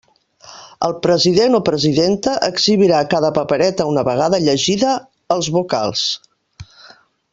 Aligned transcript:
El 0.85 0.93
president 1.01 1.57
o 1.57 1.59
presidenta 1.67 2.33
exhibirà 2.47 3.01
cada 3.11 3.31
papereta 3.35 3.87
una 3.91 4.05
vegada 4.09 4.41
llegida 4.47 4.95
als 5.37 5.51
vocals. 5.59 6.09